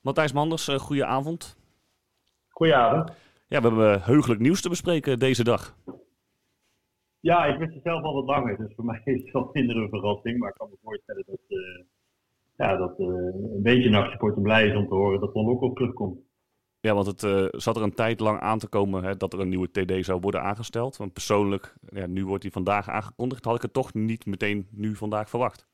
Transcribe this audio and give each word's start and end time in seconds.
Matthijs 0.00 0.32
Manders, 0.32 0.68
uh, 0.68 0.74
goeie 0.76 1.04
avond. 1.04 1.58
Goedenavond. 2.48 3.12
Ja, 3.46 3.60
we 3.60 3.68
hebben 3.68 4.02
heugelijk 4.02 4.40
nieuws 4.40 4.60
te 4.60 4.68
bespreken 4.68 5.18
deze 5.18 5.44
dag. 5.44 5.76
Ja, 7.20 7.44
ik 7.44 7.58
wist 7.58 7.74
het 7.74 7.82
zelf 7.82 8.02
al 8.02 8.14
wat 8.14 8.24
langer, 8.24 8.56
dus 8.56 8.74
voor 8.74 8.84
mij 8.90 9.00
is 9.04 9.22
het 9.22 9.32
wel 9.32 9.50
minder 9.52 9.76
een 9.76 9.88
verrassing. 9.88 10.38
Maar 10.38 10.48
ik 10.48 10.54
kan 10.54 10.68
me 10.70 10.76
voorstellen 10.82 11.24
dat, 11.26 11.40
uh, 11.48 11.84
ja, 12.56 12.76
dat 12.76 12.98
uh, 12.98 13.06
een 13.06 13.62
beetje 13.62 13.90
nachtsupporter 13.90 14.42
blij 14.42 14.66
is 14.66 14.76
om 14.76 14.88
te 14.88 14.94
horen 14.94 15.20
dat 15.20 15.32
Ton 15.32 15.46
Lokhoff 15.46 15.74
terugkomt. 15.74 16.18
Ja, 16.80 16.94
want 16.94 17.06
het 17.06 17.22
uh, 17.22 17.46
zat 17.50 17.76
er 17.76 17.82
een 17.82 17.94
tijd 17.94 18.20
lang 18.20 18.40
aan 18.40 18.58
te 18.58 18.68
komen 18.68 19.04
hè, 19.04 19.16
dat 19.16 19.32
er 19.32 19.40
een 19.40 19.48
nieuwe 19.48 19.70
TD 19.70 20.04
zou 20.04 20.20
worden 20.20 20.42
aangesteld. 20.42 20.96
Want 20.96 21.12
persoonlijk, 21.12 21.74
ja, 21.88 22.06
nu 22.06 22.26
wordt 22.26 22.42
die 22.42 22.52
vandaag 22.52 22.88
aangekondigd, 22.88 23.44
had 23.44 23.56
ik 23.56 23.62
het 23.62 23.72
toch 23.72 23.94
niet 23.94 24.26
meteen 24.26 24.66
nu 24.70 24.96
vandaag 24.96 25.28
verwacht. 25.28 25.69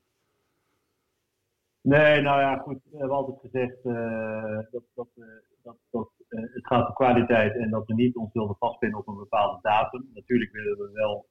Nee, 1.86 2.20
nou 2.20 2.40
ja, 2.40 2.56
goed. 2.56 2.78
We 2.90 2.98
hebben 2.98 3.16
altijd 3.16 3.38
gezegd 3.40 3.84
uh, 3.84 4.58
dat, 4.70 4.82
dat, 4.94 5.08
uh, 5.14 5.24
dat, 5.62 5.76
dat 5.90 6.10
uh, 6.28 6.40
het 6.40 6.66
gaat 6.66 6.88
om 6.88 6.94
kwaliteit 6.94 7.56
en 7.56 7.70
dat 7.70 7.86
we 7.86 7.94
niet 7.94 8.16
ons 8.16 8.32
wilden 8.32 8.56
vastpinnen 8.58 8.98
op 8.98 9.08
een 9.08 9.16
bepaalde 9.16 9.58
datum. 9.62 10.10
Natuurlijk 10.14 10.52
willen 10.52 10.78
we 10.78 10.90
wel 10.92 11.26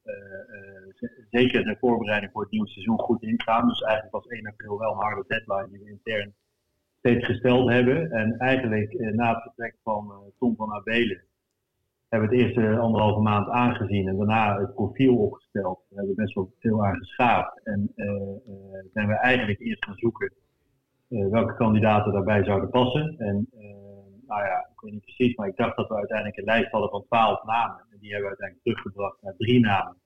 zeker 1.30 1.64
de 1.64 1.78
voorbereiding 1.80 2.32
voor 2.32 2.42
het 2.42 2.52
nieuwe 2.52 2.68
seizoen 2.68 3.00
goed 3.00 3.24
ingaan. 3.24 3.68
Dus 3.68 3.82
eigenlijk 3.82 4.14
was 4.14 4.28
1 4.28 4.48
april 4.48 4.78
wel 4.78 4.92
een 4.92 4.98
harde 4.98 5.24
deadline 5.28 5.70
die 5.70 5.84
we 5.84 5.90
intern 5.90 6.34
steeds 6.98 7.26
gesteld 7.26 7.70
hebben. 7.70 8.12
En 8.12 8.38
eigenlijk 8.38 8.94
na 9.14 9.34
het 9.34 9.42
vertrek 9.42 9.76
van 9.84 10.34
Tom 10.40 10.56
van 10.56 10.74
Abelen 10.74 11.24
hebben 12.10 12.30
we 12.30 12.36
het 12.36 12.46
eerste 12.46 12.78
anderhalve 12.78 13.22
maand 13.22 13.50
aangezien 13.50 14.08
en 14.08 14.18
daarna 14.18 14.60
het 14.60 14.74
profiel 14.74 15.18
opgesteld. 15.18 15.80
We 15.90 15.96
hebben 15.96 16.16
best 16.16 16.34
wel 16.34 16.54
veel 16.60 16.86
aan 16.86 16.98
geschaafd. 16.98 17.64
En 17.64 17.92
zijn 18.94 19.08
we 19.08 19.14
eigenlijk 19.14 19.60
eerst 19.60 19.86
gaan 19.86 19.98
zoeken 19.98 20.32
welke 21.08 21.56
kandidaten 21.56 22.12
daarbij 22.12 22.44
zouden 22.44 22.70
passen. 22.70 23.16
En 23.18 23.48
uh, 23.54 23.66
nou 24.28 24.44
ja, 24.44 24.70
ik 24.72 24.80
weet 24.80 24.92
niet 24.92 25.02
precies, 25.02 25.36
maar 25.36 25.48
ik 25.48 25.58
dacht 25.58 25.76
dat 25.76 25.88
we 25.88 25.96
uiteindelijk 25.96 26.38
een 26.38 26.44
lijst 26.44 26.72
hadden 26.72 26.90
van 26.90 27.06
twaalf 27.06 27.44
namen. 27.44 27.86
En 27.92 27.98
die 28.00 28.12
hebben 28.12 28.32
we 28.32 28.38
uiteindelijk 28.38 28.64
teruggebracht 28.64 29.22
naar 29.22 29.36
drie 29.38 29.60
namen, 29.60 29.98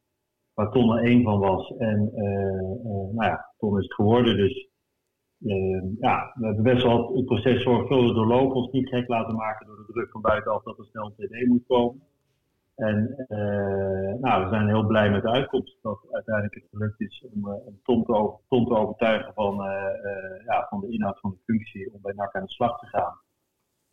waar 0.53 0.71
Ton 0.71 0.97
er 0.97 1.03
één 1.03 1.23
van 1.23 1.39
was. 1.39 1.77
En 1.77 2.11
uh, 2.15 3.13
nou 3.15 3.25
ja, 3.25 3.53
Ton 3.57 3.77
is 3.77 3.83
het 3.83 3.93
geworden. 3.93 4.37
Dus 4.37 4.67
ja, 5.99 6.33
we 6.35 6.45
hebben 6.45 6.63
best 6.63 6.83
wel 6.83 7.15
het 7.15 7.25
proces 7.25 7.61
zorgvuldig 7.61 8.15
doorlopen, 8.15 8.55
ons 8.55 8.71
niet 8.71 8.89
gek 8.89 9.07
laten 9.07 9.35
maken 9.35 9.65
door 9.65 9.75
de 9.75 9.93
druk 9.93 10.11
van 10.11 10.21
buitenaf 10.21 10.63
dat 10.63 10.77
er 10.77 10.85
snel 10.85 11.05
een 11.05 11.27
TD 11.27 11.47
moet 11.47 11.67
komen. 11.67 12.01
En 12.79 13.25
uh, 13.29 14.13
nou, 14.21 14.43
we 14.43 14.49
zijn 14.49 14.67
heel 14.67 14.85
blij 14.85 15.09
met 15.09 15.21
de 15.21 15.29
uitkomst 15.29 15.77
dat 15.81 15.99
uiteindelijk 16.11 16.55
het 16.55 16.67
gelukt 16.71 17.01
is 17.01 17.25
om, 17.33 17.47
uh, 17.47 17.65
om 17.65 17.79
Tom, 17.83 18.65
te 18.65 18.75
overtuigen 18.75 19.33
van, 19.33 19.53
uh, 19.53 20.45
ja, 20.45 20.67
van 20.69 20.79
de 20.79 20.89
inhoud 20.89 21.19
van 21.19 21.31
de 21.31 21.37
functie 21.45 21.93
om 21.93 22.01
bij 22.01 22.13
NAC 22.13 22.35
aan 22.35 22.43
de 22.43 22.49
slag 22.49 22.79
te 22.79 22.85
gaan. 22.85 23.19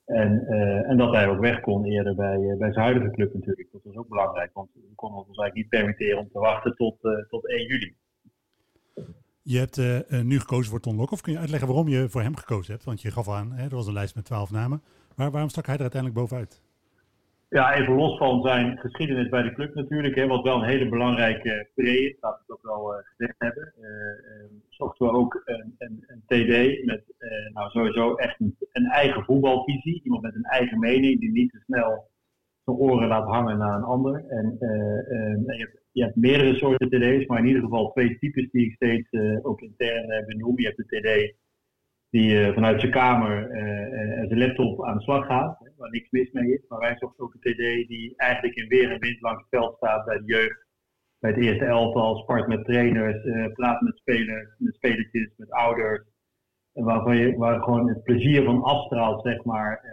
En, 0.05 0.47
en 0.89 0.97
dat 0.97 1.14
hij 1.14 1.29
ook 1.29 1.41
weg 1.41 1.61
kon 1.61 1.84
eerder 1.84 2.14
bij, 2.14 2.55
bij 2.59 2.73
zijn 2.73 2.84
huidige 2.84 3.11
club 3.11 3.34
natuurlijk. 3.34 3.69
Dat 3.73 3.81
was 3.84 3.97
ook 3.97 4.09
belangrijk, 4.09 4.51
want 4.53 4.70
we 4.75 4.95
konden 4.95 5.19
ons 5.19 5.27
eigenlijk 5.27 5.55
niet 5.55 5.69
permitteren 5.69 6.19
om 6.19 6.29
te 6.29 6.39
wachten 6.39 6.77
tot, 6.77 6.97
tot 7.29 7.48
1 7.48 7.67
juli. 7.67 7.97
Je 9.42 9.59
hebt 9.59 9.77
nu 10.25 10.39
gekozen 10.41 10.70
voor 10.70 10.81
Ton 10.81 10.97
Lokhoff. 10.97 11.23
Kun 11.23 11.33
je 11.33 11.39
uitleggen 11.39 11.69
waarom 11.69 11.89
je 11.89 12.09
voor 12.09 12.23
hem 12.23 12.37
gekozen 12.37 12.73
hebt? 12.73 12.84
Want 12.84 13.03
je 13.03 13.11
gaf 13.11 13.29
aan, 13.29 13.53
hè, 13.53 13.64
er 13.64 13.75
was 13.75 13.87
een 13.87 13.92
lijst 13.92 14.14
met 14.14 14.25
twaalf 14.25 14.51
namen. 14.51 14.83
Maar 15.17 15.31
waarom 15.31 15.51
stak 15.51 15.67
hij 15.67 15.75
er 15.75 15.81
uiteindelijk 15.81 16.20
bovenuit? 16.20 16.66
Ja, 17.48 17.75
even 17.75 17.94
los 17.94 18.16
van 18.19 18.42
zijn 18.42 18.78
geschiedenis 18.78 19.28
bij 19.28 19.42
de 19.42 19.52
club 19.52 19.75
natuurlijk, 19.75 20.14
hè, 20.14 20.27
wat 20.27 20.42
wel 20.42 20.56
een 20.56 20.69
hele 20.69 20.89
belangrijke 20.89 21.69
pre 21.75 22.08
is, 22.08 22.16
laat 22.20 22.41
ik 22.41 22.47
dat 22.47 22.58
wel 22.62 22.92
uh, 22.92 22.98
gezegd 23.05 23.34
hebben. 23.39 23.72
Uh, 23.80 24.58
zochten 24.69 25.06
we 25.06 25.12
ook 25.12 25.42
een, 25.44 25.74
een, 25.78 26.22
TD 26.27 26.84
met 26.84 27.05
nou 27.52 27.70
sowieso 27.70 28.14
echt 28.14 28.41
een, 28.72 28.86
eigen 28.86 29.24
voetbalvisie. 29.24 30.00
Iemand 30.05 30.22
met 30.22 30.34
een 30.34 30.44
eigen 30.44 30.78
mening 30.78 31.20
die 31.20 31.30
niet 31.30 31.50
te 31.50 31.62
snel 31.67 32.11
zijn 32.64 32.77
oren 32.77 33.08
laat 33.08 33.28
hangen 33.28 33.58
naar 33.58 33.77
een 33.77 33.83
ander. 33.83 34.24
En 34.28 34.56
je 34.58 35.55
hebt, 35.58 35.83
je, 35.92 36.02
hebt, 36.02 36.17
meerdere 36.17 36.55
soorten 36.55 36.89
TD's, 36.89 37.27
maar 37.27 37.39
in 37.39 37.46
ieder 37.46 37.63
geval 37.63 37.92
twee 37.92 38.18
types 38.18 38.51
die 38.51 38.67
ik 38.67 38.74
steeds 38.74 39.08
ook 39.42 39.61
intern 39.61 40.24
benoem. 40.27 40.58
Je 40.58 40.67
hebt 40.67 40.77
de 40.77 40.84
TD 40.86 41.36
die 42.16 42.52
vanuit 42.52 42.80
zijn 42.80 42.92
kamer 42.92 43.50
en 44.20 44.27
zijn 44.28 44.38
laptop 44.38 44.84
aan 44.84 44.96
de 44.96 45.02
slag 45.02 45.27
gaat 45.27 45.66
waar 45.77 45.90
niks 45.90 46.10
mis 46.10 46.32
mee 46.32 46.52
is. 46.52 46.64
Maar 46.68 46.78
wij 46.78 46.96
zochten 46.98 47.24
ook 47.24 47.34
een 47.34 47.52
TD 47.52 47.88
die 47.88 48.14
eigenlijk 48.16 48.54
in 48.54 48.68
weer 48.68 48.90
en 48.90 49.00
wind 49.00 49.20
langs 49.20 49.40
het 49.40 49.60
veld 49.60 49.77
staat 49.77 50.04
bij 50.04 50.18
de 50.18 50.24
jeugd. 50.24 50.66
Bij 51.18 51.30
het 51.30 51.40
eerste 51.40 51.64
elftal, 51.64 52.16
spart 52.16 52.46
met 52.46 52.64
trainers, 52.64 53.52
praat 53.52 53.80
met 53.80 53.96
spelers, 53.96 54.54
met 54.58 54.74
spelertjes, 54.74 55.32
met 55.36 55.50
ouders. 55.50 56.04
Waarvan 56.72 57.16
je, 57.16 57.36
waar 57.36 57.62
gewoon 57.62 57.88
het 57.88 58.02
plezier 58.02 58.44
van 58.44 58.62
afstraalt, 58.62 59.22
zeg 59.22 59.44
maar, 59.44 59.84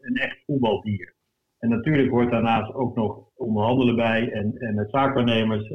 een 0.00 0.16
echt 0.16 0.42
voetbaldier. 0.46 1.14
En 1.58 1.68
natuurlijk 1.68 2.10
hoort 2.10 2.30
daarnaast 2.30 2.74
ook 2.74 2.96
nog 2.96 3.28
onderhandelen 3.34 3.96
bij 3.96 4.32
en, 4.32 4.56
en 4.56 4.74
met 4.74 4.90
zaakwaarnemers 4.90 5.70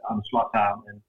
aan 0.00 0.18
de 0.18 0.24
slag 0.24 0.50
gaan. 0.50 0.86
En, 0.86 1.04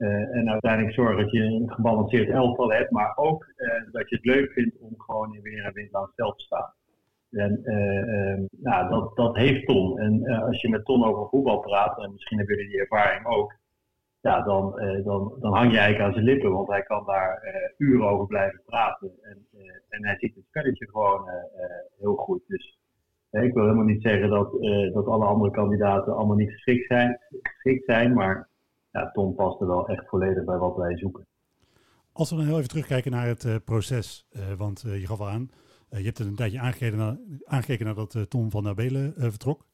en 0.00 0.50
uiteindelijk 0.50 0.94
zorgen 0.94 1.16
dat 1.16 1.30
je 1.30 1.42
een 1.42 1.72
gebalanceerd 1.72 2.28
elftal 2.28 2.72
hebt, 2.72 2.90
maar 2.90 3.16
ook 3.16 3.46
dat 3.92 4.08
je 4.08 4.16
het 4.16 4.24
leuk 4.24 4.52
vindt 4.52 4.78
om 4.78 4.94
gewoon 4.96 5.34
in 5.34 5.42
weer 5.42 5.64
en 5.64 5.72
wind 5.72 5.94
aan 5.94 6.02
het 6.02 6.14
veld 6.14 6.38
te 6.38 6.44
staan. 6.44 6.72
En 7.30 7.60
uh, 7.64 8.48
nou, 8.50 8.90
dat, 8.90 9.16
dat 9.16 9.36
heeft 9.36 9.66
Ton. 9.66 9.98
En 9.98 10.26
als 10.26 10.60
je 10.60 10.68
met 10.68 10.84
Ton 10.84 11.04
over 11.04 11.28
voetbal 11.28 11.60
praat, 11.60 11.98
en 11.98 12.12
misschien 12.12 12.38
hebben 12.38 12.56
jullie 12.56 12.70
die 12.70 12.80
ervaring 12.80 13.26
ook, 13.26 13.54
ja, 14.20 14.42
dan, 14.42 14.74
dan, 15.04 15.36
dan 15.40 15.54
hang 15.54 15.72
je 15.72 15.78
eigenlijk 15.78 16.00
aan 16.00 16.12
zijn 16.12 16.24
lippen, 16.24 16.52
want 16.52 16.68
hij 16.68 16.82
kan 16.82 17.06
daar 17.06 17.42
uren 17.76 18.08
over 18.08 18.26
blijven 18.26 18.62
praten. 18.64 19.10
En, 19.22 19.46
en 19.88 20.04
hij 20.06 20.16
ziet 20.18 20.34
het 20.34 20.44
spelletje 20.48 20.88
gewoon 20.90 21.28
heel 21.98 22.14
goed. 22.14 22.42
Dus 22.46 22.78
ik 23.30 23.54
wil 23.54 23.62
helemaal 23.62 23.84
niet 23.84 24.02
zeggen 24.02 24.30
dat, 24.30 24.52
dat 24.92 25.06
alle 25.06 25.24
andere 25.24 25.50
kandidaten 25.50 26.16
allemaal 26.16 26.36
niet 26.36 26.50
geschikt 26.50 26.86
zijn, 26.86 27.18
geschikt 27.42 27.84
zijn 27.84 28.14
maar 28.14 28.48
ja, 28.90 29.10
Ton 29.10 29.34
past 29.34 29.60
er 29.60 29.66
wel 29.66 29.88
echt 29.88 30.08
volledig 30.08 30.44
bij 30.44 30.58
wat 30.58 30.76
wij 30.76 30.98
zoeken. 30.98 31.26
Als 32.12 32.30
we 32.30 32.36
dan 32.36 32.44
heel 32.44 32.56
even 32.56 32.68
terugkijken 32.68 33.10
naar 33.10 33.26
het 33.26 33.44
uh, 33.44 33.54
proces, 33.64 34.26
uh, 34.30 34.52
want 34.52 34.84
uh, 34.86 35.00
je 35.00 35.06
gaf 35.06 35.20
al 35.20 35.28
aan, 35.28 35.50
je 35.88 36.04
hebt 36.04 36.18
het 36.18 36.26
een 36.26 36.34
tijdje 36.34 36.60
aangekeken, 36.60 36.98
naar, 36.98 37.18
aangekeken 37.44 37.86
nadat 37.86 38.16
Tom 38.28 38.50
van 38.50 38.62
Nabelen 38.62 39.14
vertrok. 39.16 39.66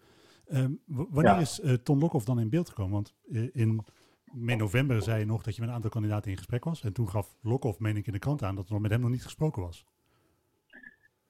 Ehm, 0.47 0.71
wanneer 0.87 1.32
ja. 1.32 1.38
is 1.38 1.60
Tom 1.82 1.99
Lokhoff 1.99 2.25
dan 2.25 2.41
in 2.41 2.49
beeld 2.49 2.69
gekomen? 2.69 2.93
Want 2.93 3.15
in 3.53 3.84
mei 4.32 4.59
november 4.59 5.03
zei 5.03 5.19
je 5.19 5.27
nog 5.27 5.43
dat 5.43 5.54
je 5.54 5.60
met 5.60 5.69
een 5.69 5.77
aantal 5.77 5.91
kandidaten 5.91 6.31
in 6.31 6.37
gesprek 6.37 6.65
was. 6.65 6.83
En 6.83 6.93
toen 6.93 7.09
gaf 7.09 7.37
Lokhoff, 7.43 7.78
meen 7.78 7.97
ik 7.97 8.06
in 8.06 8.12
de 8.12 8.19
krant 8.19 8.43
aan, 8.43 8.54
dat 8.54 8.71
er 8.71 8.81
met 8.81 8.91
hem 8.91 9.00
nog 9.00 9.10
niet 9.10 9.25
gesproken 9.25 9.62
was. 9.62 9.87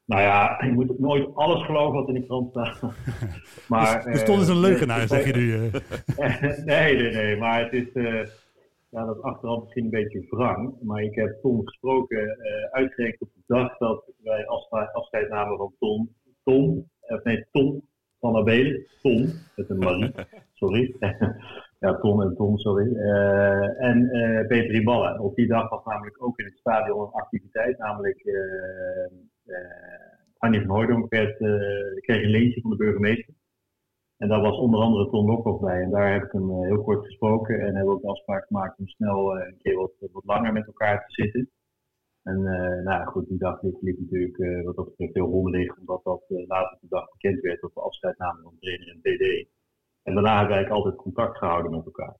Nou 0.06 0.22
ja, 0.22 0.62
je 0.64 0.72
moet 0.72 0.98
nooit 0.98 1.34
alles 1.34 1.64
geloven 1.64 1.98
wat 1.98 2.08
in 2.08 2.14
de 2.14 2.26
krant 2.26 2.50
staat. 2.50 2.80
maar, 3.68 4.04
dus, 4.04 4.12
dus 4.12 4.24
Ton 4.24 4.40
is 4.40 4.48
een 4.48 4.60
leugenaar, 4.60 5.06
zeg 5.06 5.26
je 5.26 5.32
nu. 5.32 5.70
nee, 6.64 6.96
nee, 6.96 7.12
nee, 7.12 7.36
maar 7.36 7.62
het 7.64 7.72
is 7.72 7.88
ja, 8.96 9.04
dat 9.04 9.16
is 9.16 9.22
achteraf 9.22 9.60
misschien 9.60 9.84
een 9.84 9.90
beetje 9.90 10.26
wrang. 10.30 10.74
Maar 10.80 11.02
ik 11.02 11.14
heb 11.14 11.40
Tom 11.40 11.66
gesproken, 11.66 12.22
uh, 12.22 12.70
uitgerekend 12.70 13.20
op 13.20 13.28
de 13.34 13.42
dag 13.46 13.76
dat 13.78 14.12
wij 14.22 14.46
afscheid, 14.92 15.28
namen 15.28 15.56
van 15.56 15.74
Tom. 15.78 16.14
Tom, 16.44 16.90
of 17.00 17.22
nee, 17.22 17.46
Tom 17.52 17.88
van 18.20 18.36
Abelen. 18.36 18.86
Tom, 19.02 19.32
met 19.56 19.70
een 19.70 19.78
Marie, 19.78 20.12
sorry. 20.60 20.96
ja, 21.78 21.98
Tom 22.00 22.22
en 22.22 22.34
Tom, 22.36 22.58
sorry. 22.58 22.86
Uh, 22.86 23.82
en 23.82 23.98
uh, 24.12 24.46
Peter 24.46 24.70
Riballa. 24.70 25.18
Op 25.18 25.34
die 25.36 25.46
dag 25.46 25.68
was 25.68 25.84
namelijk 25.84 26.22
ook 26.22 26.38
in 26.38 26.44
het 26.44 26.58
stadion 26.58 27.00
een 27.00 27.12
activiteit, 27.12 27.78
namelijk 27.78 28.24
Annie 30.38 30.60
van 30.60 30.70
Hooydonk 30.70 31.10
werd, 31.10 31.36
kreeg 32.00 32.22
een 32.22 32.30
leentje 32.30 32.60
van 32.60 32.70
de 32.70 32.76
burgemeester. 32.76 33.34
En 34.16 34.28
daar 34.28 34.40
was 34.40 34.58
onder 34.58 34.80
andere 34.80 35.10
Ton 35.10 35.26
Lokhoff 35.26 35.60
bij. 35.60 35.82
En 35.82 35.90
daar 35.90 36.12
heb 36.12 36.22
ik 36.22 36.32
hem 36.32 36.62
heel 36.64 36.82
kort 36.82 37.04
gesproken. 37.04 37.60
En 37.60 37.74
hebben 37.74 37.94
ook 37.94 38.02
een 38.02 38.10
afspraak 38.10 38.46
gemaakt 38.46 38.78
om 38.78 38.86
snel 38.86 39.36
een 39.40 39.56
keer 39.62 39.76
wat, 39.76 39.92
wat 40.12 40.24
langer 40.24 40.52
met 40.52 40.66
elkaar 40.66 41.06
te 41.06 41.22
zitten. 41.22 41.50
En 42.22 42.42
nou 42.84 43.06
goed, 43.06 43.28
die 43.28 43.38
dag 43.38 43.62
liep 43.62 43.98
natuurlijk 44.00 44.38
uh, 44.38 44.64
wat 44.64 44.76
dat 44.76 44.84
betreft 44.84 45.14
heel 45.14 45.30
rommelig, 45.30 45.78
omdat 45.78 46.04
dat 46.04 46.24
later 46.28 46.78
de 46.80 46.86
dag 46.88 47.10
bekend 47.10 47.40
werd 47.40 47.60
dat 47.60 47.74
we 47.74 47.80
afscheid 47.80 48.18
namen 48.18 48.42
van 48.42 48.56
trainer 48.60 48.88
en 48.88 49.00
TD. 49.00 49.48
En 50.02 50.14
daarna 50.14 50.38
hebben 50.38 50.48
we 50.48 50.54
eigenlijk 50.54 50.70
altijd 50.70 51.02
contact 51.02 51.38
gehouden 51.38 51.70
met 51.70 51.84
elkaar. 51.84 52.16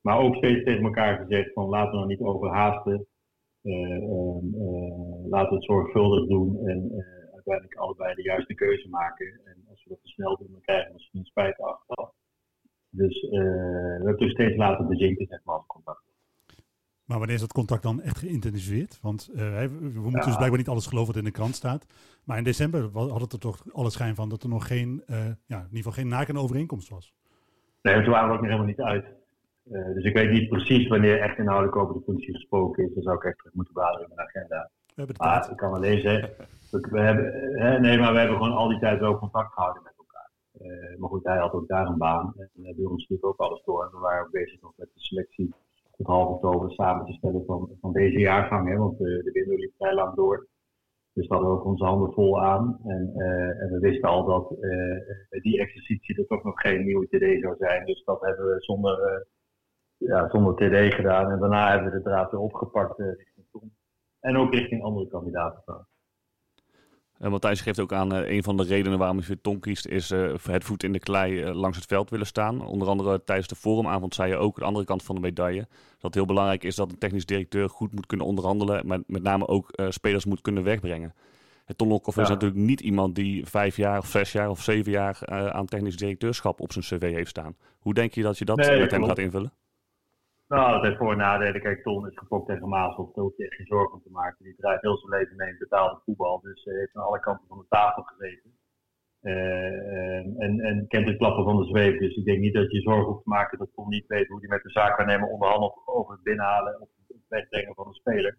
Maar 0.00 0.18
ook 0.18 0.34
steeds 0.34 0.64
tegen 0.64 0.84
elkaar 0.84 1.16
gezegd 1.16 1.52
van 1.52 1.68
laten 1.68 1.90
we 1.90 1.96
nou 1.96 2.08
niet 2.08 2.20
overhaasten. 2.20 3.06
Laten 5.28 5.48
we 5.48 5.54
het 5.54 5.64
zorgvuldig 5.64 6.28
doen 6.28 6.66
en 6.66 7.04
uiteindelijk 7.32 7.74
allebei 7.74 8.14
de 8.14 8.22
juiste 8.22 8.54
keuze 8.54 8.88
maken. 8.88 9.40
En 9.44 9.64
als 9.68 9.84
we 9.84 9.90
dat 9.90 10.02
te 10.02 10.08
snel 10.08 10.36
doen, 10.36 10.48
dan 10.50 10.60
krijgen 10.60 10.86
we 10.86 10.92
misschien 10.92 11.24
spijt 11.24 11.60
achteraf. 11.60 12.12
Dus 12.90 13.20
we 13.30 14.00
hebben 14.04 14.18
dus 14.18 14.32
steeds 14.32 14.56
laten 14.56 14.88
bezinken, 14.88 15.26
zeg 15.26 15.44
maar, 15.44 15.56
als 15.56 15.66
contact. 15.66 16.02
Maar 17.04 17.18
wanneer 17.18 17.34
is 17.36 17.40
dat 17.40 17.52
contact 17.52 17.82
dan 17.82 18.00
echt 18.00 18.18
geïntensiveerd? 18.18 18.98
Want 19.02 19.30
uh, 19.32 19.36
we 19.64 20.00
moeten 20.00 20.20
ja. 20.20 20.26
dus 20.26 20.36
blijkbaar 20.36 20.58
niet 20.58 20.68
alles 20.68 20.86
geloven 20.86 21.12
wat 21.12 21.22
in 21.22 21.24
de 21.24 21.38
krant 21.38 21.54
staat. 21.54 21.86
Maar 22.24 22.38
in 22.38 22.44
december 22.44 22.90
had 22.92 23.20
het 23.20 23.32
er 23.32 23.38
toch 23.38 23.64
alle 23.72 23.90
schijn 23.90 24.14
van 24.14 24.28
dat 24.28 24.42
er 24.42 24.48
nog 24.48 24.66
geen, 24.66 25.02
uh, 25.06 25.16
ja, 25.46 25.58
in 25.58 25.64
ieder 25.64 25.76
geval 25.76 25.92
geen 25.92 26.08
nakende 26.08 26.40
overeenkomst 26.40 26.88
was. 26.88 27.14
Nee, 27.82 28.02
toen 28.02 28.12
waren 28.12 28.28
we 28.28 28.34
ook 28.34 28.40
nog 28.40 28.50
helemaal 28.50 28.68
niet 28.68 28.80
uit. 28.80 29.04
Uh, 29.70 29.94
dus 29.94 30.04
ik 30.04 30.14
weet 30.14 30.30
niet 30.30 30.48
precies 30.48 30.88
wanneer 30.88 31.20
echt 31.20 31.38
inhoudelijk 31.38 31.76
over 31.76 31.94
de 31.94 32.02
functie 32.04 32.34
gesproken 32.34 32.84
is. 32.84 32.94
Dan 32.94 33.02
zou 33.02 33.16
ik 33.16 33.24
echt 33.24 33.38
terug 33.38 33.54
moeten 33.54 33.72
bladeren 33.72 34.08
in 34.08 34.14
mijn 34.14 34.28
agenda. 34.28 34.70
We 34.86 34.92
hebben 34.94 35.16
tijd. 35.16 35.50
ik 35.50 35.56
kan 35.56 35.72
alleen 35.72 36.00
zeggen, 36.00 36.30
we, 36.70 36.88
we 36.90 37.00
hebben, 37.00 37.24
hè, 37.60 37.80
nee, 37.80 37.98
maar 37.98 38.12
we 38.12 38.18
hebben 38.18 38.36
gewoon 38.36 38.56
al 38.56 38.68
die 38.68 38.78
tijd 38.78 39.00
wel 39.00 39.18
contact 39.18 39.52
gehouden 39.52 39.82
met 39.82 39.94
elkaar. 39.98 40.30
Eh, 40.52 40.98
maar 40.98 41.08
goed, 41.08 41.24
hij 41.24 41.38
had 41.38 41.52
ook 41.52 41.68
daar 41.68 41.86
een 41.86 41.98
baan. 41.98 42.32
En 42.36 42.50
uh, 42.54 42.74
bij 42.74 42.84
ons 42.84 43.00
natuurlijk 43.00 43.24
ook 43.24 43.48
alles 43.48 43.62
door. 43.64 43.88
We 43.92 43.98
waren 43.98 44.24
ook 44.24 44.30
bezig 44.30 44.60
nog 44.60 44.72
met 44.76 44.88
de 44.94 45.00
selectie 45.00 45.54
tot 45.96 46.06
half 46.06 46.28
oktober 46.28 46.70
samen 46.70 47.06
te 47.06 47.12
stellen 47.12 47.44
van, 47.44 47.70
van 47.80 47.92
deze 47.92 48.18
jaargang. 48.18 48.68
Hè, 48.68 48.76
want 48.76 48.98
de, 48.98 49.20
de 49.24 49.30
winter 49.30 49.58
liep 49.58 49.72
vrij 49.78 49.94
lang 49.94 50.14
door. 50.14 50.46
Dus 51.12 51.26
we 51.26 51.34
hadden 51.34 51.52
ook 51.52 51.64
onze 51.64 51.84
handen 51.84 52.12
vol 52.12 52.42
aan. 52.42 52.80
En, 52.84 53.12
uh, 53.16 53.62
en 53.62 53.70
we 53.70 53.78
wisten 53.78 54.08
al 54.08 54.24
dat 54.24 54.56
uh, 54.60 55.42
die 55.42 55.60
exercitie 55.60 56.16
er 56.18 56.26
toch 56.26 56.44
nog 56.44 56.60
geen 56.60 56.84
nieuwe 56.84 57.06
TD 57.06 57.42
zou 57.42 57.56
zijn. 57.58 57.86
Dus 57.86 58.04
dat 58.04 58.20
hebben 58.20 58.46
we 58.46 58.56
zonder, 58.58 59.26
ja, 60.06 60.28
zonder 60.28 60.54
TD 60.54 60.94
gedaan. 60.94 61.30
En 61.30 61.38
daarna 61.38 61.70
hebben 61.70 61.90
we 61.90 61.96
de 61.96 62.02
draad 62.02 62.30
weer 62.30 62.40
opgepakt 62.40 62.98
richting 62.98 63.46
Tom. 63.52 63.74
En 64.20 64.36
ook 64.36 64.54
richting 64.54 64.82
andere 64.82 65.08
kandidaten. 65.08 65.86
En 67.18 67.30
Matthijs 67.30 67.60
geeft 67.60 67.80
ook 67.80 67.92
aan, 67.92 68.14
uh, 68.14 68.30
een 68.30 68.42
van 68.42 68.56
de 68.56 68.62
redenen 68.62 68.98
waarom 68.98 69.16
hij 69.16 69.26
voor 69.26 69.40
Tom 69.40 69.58
kiest, 69.58 69.86
is 69.86 70.10
uh, 70.10 70.34
het 70.42 70.64
voet 70.64 70.82
in 70.82 70.92
de 70.92 70.98
klei 70.98 71.52
langs 71.52 71.76
het 71.76 71.86
veld 71.86 72.10
willen 72.10 72.26
staan. 72.26 72.66
Onder 72.66 72.88
andere 72.88 73.24
tijdens 73.24 73.48
de 73.48 73.54
forumavond 73.54 74.14
zei 74.14 74.30
je 74.30 74.36
ook, 74.36 74.58
de 74.58 74.64
andere 74.64 74.84
kant 74.84 75.02
van 75.02 75.14
de 75.14 75.20
medaille, 75.20 75.66
dat 75.68 76.00
het 76.00 76.14
heel 76.14 76.26
belangrijk 76.26 76.64
is 76.64 76.74
dat 76.74 76.90
een 76.90 76.98
technisch 76.98 77.26
directeur 77.26 77.68
goed 77.68 77.92
moet 77.92 78.06
kunnen 78.06 78.26
onderhandelen, 78.26 78.86
maar 78.86 79.00
met 79.06 79.22
name 79.22 79.48
ook 79.48 79.70
spelers 79.88 80.24
moet 80.24 80.40
kunnen 80.40 80.62
wegbrengen. 80.62 81.14
Het 81.64 81.78
Ton 81.78 81.88
ja. 81.88 82.22
is 82.22 82.28
natuurlijk 82.28 82.60
niet 82.60 82.80
iemand 82.80 83.14
die 83.14 83.46
vijf 83.46 83.76
jaar 83.76 83.98
of 83.98 84.06
zes 84.06 84.32
jaar 84.32 84.50
of 84.50 84.62
zeven 84.62 84.92
jaar 84.92 85.26
aan 85.52 85.66
technisch 85.66 85.96
directeurschap 85.96 86.60
op 86.60 86.72
zijn 86.72 86.84
cv 86.84 87.12
heeft 87.12 87.30
staan. 87.30 87.56
Hoe 87.78 87.94
denk 87.94 88.12
je 88.12 88.22
dat 88.22 88.38
je 88.38 88.44
dat 88.44 88.56
nee, 88.56 88.80
met 88.80 88.90
hem 88.90 89.04
gaat 89.04 89.18
invullen? 89.18 89.52
Nou, 90.54 90.72
dat 90.72 90.82
heeft 90.82 90.96
voor- 90.96 91.12
en 91.12 91.18
nadelen. 91.18 91.60
Kijk, 91.60 91.82
Ton 91.82 92.08
is 92.08 92.18
gefokt 92.18 92.48
tegen 92.48 92.68
Maasel. 92.68 93.12
Daar 93.14 93.24
hoef 93.24 93.36
je 93.36 93.44
echt 93.44 93.54
geen 93.54 93.66
zorgen 93.66 93.94
om 93.94 94.02
te 94.02 94.10
maken. 94.10 94.44
Die 94.44 94.56
draait 94.56 94.80
heel 94.80 94.98
zijn 94.98 95.20
leven 95.20 95.36
mee 95.36 95.48
in 95.48 95.58
betaalde 95.58 96.00
voetbal. 96.04 96.40
Dus 96.40 96.64
hij 96.64 96.74
heeft 96.74 96.96
aan 96.96 97.04
alle 97.04 97.20
kanten 97.20 97.46
van 97.48 97.58
de 97.58 97.66
tafel 97.68 98.02
gezeten. 98.02 98.52
Uh, 99.22 100.42
en, 100.44 100.60
en 100.60 100.86
kent 100.88 101.08
het 101.08 101.16
klappen 101.16 101.44
van 101.44 101.56
de 101.56 101.64
zweep. 101.64 101.98
Dus 101.98 102.16
ik 102.16 102.24
denk 102.24 102.40
niet 102.40 102.54
dat 102.54 102.70
je 102.70 102.80
zorgen 102.80 103.04
hoeft 103.04 103.22
te 103.22 103.28
maken 103.28 103.58
dat 103.58 103.68
Ton 103.74 103.88
niet 103.88 104.06
weet 104.06 104.28
hoe 104.28 104.38
hij 104.38 104.48
met 104.48 104.62
de 104.62 104.70
zaakwaarnemer 104.70 105.28
onderhandelt 105.28 105.82
over 105.84 106.12
het 106.12 106.22
binnenhalen 106.22 106.80
of 106.80 106.88
het 107.08 107.16
wegbrengen 107.28 107.74
van 107.74 107.86
een 107.86 108.02
speler. 108.02 108.36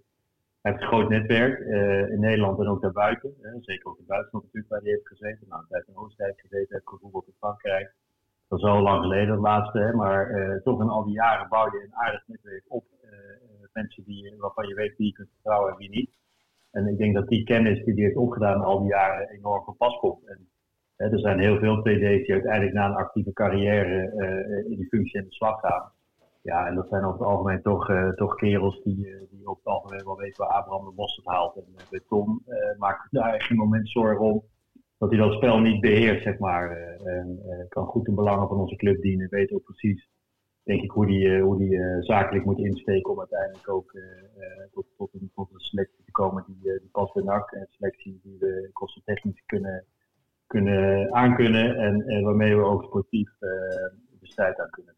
Hij 0.62 0.72
heeft 0.72 0.84
een 0.84 0.90
groot 0.90 1.10
netwerk 1.10 1.60
uh, 1.60 2.10
in 2.10 2.20
Nederland 2.20 2.60
en 2.60 2.68
ook 2.68 2.82
daarbuiten. 2.82 3.34
Zeker 3.62 3.90
ook 3.90 4.00
in 4.00 4.06
Duitsland 4.08 4.44
natuurlijk 4.46 4.74
waar 4.74 4.82
hij 4.82 4.92
heeft 4.92 5.08
gezeten. 5.08 5.48
Nou, 5.48 5.66
hij 5.70 5.78
heeft 5.78 5.88
in 5.88 6.04
Oostenrijk 6.04 6.40
gezeten, 6.40 6.76
heeft 6.76 7.28
in 7.28 7.34
Frankrijk 7.40 7.94
dat 8.48 8.60
is 8.60 8.66
al 8.66 8.82
lang 8.82 9.02
geleden, 9.02 9.34
het 9.34 9.42
laatste, 9.42 9.80
hè, 9.80 9.94
maar 9.94 10.30
uh, 10.30 10.62
toch 10.62 10.82
in 10.82 10.90
al 10.90 11.04
die 11.04 11.14
jaren 11.14 11.50
bouw 11.50 11.66
je 11.66 11.84
een 11.84 11.96
aardig 11.96 12.24
netwerk 12.28 12.64
op. 12.68 12.86
Uh, 13.04 13.10
mensen 13.74 14.04
die, 14.04 14.36
waarvan 14.38 14.68
je 14.68 14.74
weet 14.74 14.98
wie 14.98 15.08
je 15.08 15.14
kunt 15.14 15.30
vertrouwen 15.34 15.72
en 15.72 15.78
wie 15.78 15.90
niet. 15.90 16.10
En 16.72 16.88
ik 16.88 16.98
denk 16.98 17.16
dat 17.16 17.28
die 17.28 17.44
kennis 17.44 17.84
die 17.84 17.94
hij 17.94 18.04
heeft 18.04 18.16
opgedaan 18.16 18.64
al 18.64 18.80
die 18.80 18.90
jaren 18.90 19.30
enorm 19.30 19.64
van 19.64 19.78
pas 19.78 19.98
komt. 20.00 20.28
En, 20.28 20.50
hè, 20.96 21.12
er 21.12 21.20
zijn 21.20 21.40
heel 21.40 21.58
veel 21.58 21.82
TD's 21.82 22.26
die 22.26 22.34
uiteindelijk 22.34 22.74
na 22.74 22.86
een 22.86 22.96
actieve 22.96 23.34
carrière 23.34 24.14
uh, 24.16 24.72
in 24.72 24.78
die 24.78 24.88
functie 24.88 25.20
in 25.20 25.26
de 25.26 25.34
slag 25.34 25.60
gaan. 25.60 25.92
Ja, 26.42 26.68
en 26.68 26.76
dat 26.76 26.88
zijn 26.90 27.04
over 27.04 27.20
het 27.20 27.28
algemeen 27.28 27.62
toch, 27.62 27.92
toch 28.16 28.36
kerels 28.36 28.84
die, 28.84 29.28
die 29.30 29.50
op 29.50 29.58
het 29.58 29.66
algemeen 29.66 30.06
wel 30.06 30.18
weten 30.18 30.46
waar 30.46 30.54
Abraham 30.54 30.96
de 30.96 31.12
het 31.16 31.26
haalt. 31.26 31.56
En 31.56 31.66
bij 31.90 32.02
Tom 32.08 32.44
maakt 32.78 33.08
daar 33.12 33.42
geen 33.42 33.58
moment 33.58 33.90
zorgen 33.90 34.26
om 34.26 34.44
dat 34.98 35.10
hij 35.10 35.20
dat 35.20 35.34
spel 35.34 35.60
niet 35.60 35.82
beheerst, 35.82 36.24
zeg 36.24 36.38
maar. 36.40 36.72
en 37.04 37.40
uh, 37.46 37.70
kan 37.70 37.86
goed 37.86 38.06
de 38.06 38.12
belangen 38.12 38.48
van 38.48 38.58
onze 38.58 38.76
club 38.76 39.02
dienen. 39.02 39.28
Weet 39.30 39.52
ook 39.52 39.64
precies, 39.64 40.10
denk 40.64 40.82
ik, 40.82 40.92
hoe 40.92 41.06
die, 41.06 41.26
uh, 41.26 41.44
hoe 41.44 41.58
die 41.58 41.80
zakelijk 42.04 42.46
moet 42.46 42.60
insteken 42.60 43.12
om 43.12 43.20
uiteindelijk 43.20 43.70
ook 43.70 44.00
tot, 44.72 44.86
tot, 44.98 45.14
een, 45.14 45.32
tot 45.36 45.50
selectie 45.56 46.04
te 46.06 46.12
komen 46.12 46.44
die, 46.48 46.62
die 46.62 46.90
past 46.92 47.14
bij 47.14 47.24
NAC. 47.24 47.52
Een 47.52 47.68
selectie 47.70 48.20
die 48.24 48.38
we 48.40 48.70
kostentechnisch 48.74 49.44
kunnen, 49.46 49.86
kunnen 50.48 51.14
aankunnen 51.14 51.76
en 52.08 52.24
waarmee 52.24 52.56
we 52.56 52.64
ook 52.64 52.84
sportief 52.84 53.30
de 53.40 53.92
strijd 54.22 54.60
aan 54.60 54.70
kunnen. 54.70 54.96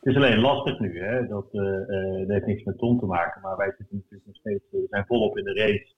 Het 0.00 0.12
is 0.12 0.16
alleen 0.16 0.40
lastig 0.40 0.78
nu, 0.78 1.00
hè? 1.00 1.26
Dat, 1.26 1.52
dat 1.52 2.28
heeft 2.28 2.46
niks 2.46 2.62
met 2.62 2.78
Ton 2.78 2.98
te 2.98 3.06
maken, 3.06 3.40
maar 3.40 3.56
wij 3.56 3.74
zitten 3.76 3.96
natuurlijk 3.96 4.26
nog 4.26 4.36
steeds, 4.36 4.64
we 4.70 4.86
zijn 4.90 5.06
volop 5.06 5.38
in 5.38 5.44
de 5.44 5.54
race. 5.54 5.94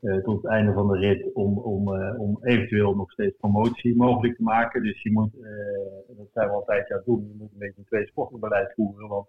Uh, 0.00 0.22
tot 0.22 0.42
het 0.42 0.52
einde 0.52 0.72
van 0.72 0.88
de 0.88 0.98
rit 0.98 1.32
om, 1.32 1.58
om, 1.58 1.88
uh, 1.94 2.20
om 2.20 2.38
eventueel 2.42 2.94
nog 2.94 3.10
steeds 3.10 3.36
promotie 3.36 3.96
mogelijk 3.96 4.36
te 4.36 4.42
maken. 4.42 4.82
Dus 4.82 5.02
je 5.02 5.12
moet, 5.12 5.34
uh, 5.34 6.16
dat 6.16 6.26
zijn 6.32 6.48
we 6.48 6.54
altijd 6.54 6.90
aan 6.90 6.96
het 6.96 7.06
doen, 7.06 7.28
je 7.28 7.34
moet 7.38 7.52
een 7.52 7.58
beetje 7.58 7.78
een 7.78 7.84
twee 7.84 8.06
sportenbeleid 8.06 8.72
voeren, 8.74 9.08
want 9.08 9.26